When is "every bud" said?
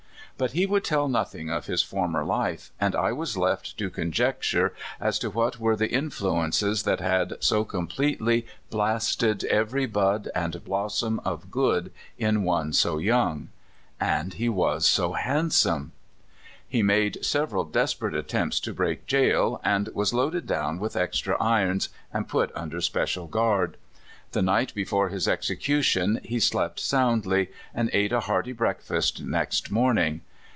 9.43-10.29